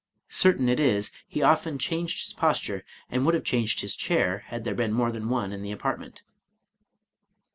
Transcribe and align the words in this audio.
Certain 0.29 0.67
it 0.67 0.79
is, 0.79 1.11
he 1.27 1.43
often 1.43 1.77
changed 1.77 2.25
his 2.25 2.33
posture, 2.33 2.83
and 3.11 3.23
would 3.23 3.35
have 3.35 3.43
changed 3.43 3.81
his 3.81 3.95
chair, 3.95 4.39
had 4.47 4.63
there 4.63 4.73
been 4.73 4.93
more 4.93 5.11
than 5.11 5.29
one 5.29 5.51
in 5.53 5.61
the 5.61 5.71
apartment. 5.71 6.23